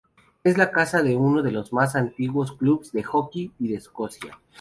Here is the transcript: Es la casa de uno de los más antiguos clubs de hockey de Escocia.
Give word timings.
Es 0.43 0.57
la 0.57 0.71
casa 0.71 1.03
de 1.03 1.15
uno 1.15 1.43
de 1.43 1.51
los 1.51 1.71
más 1.73 1.95
antiguos 1.95 2.53
clubs 2.53 2.91
de 2.91 3.03
hockey 3.03 3.51
de 3.59 3.75
Escocia. 3.75 4.39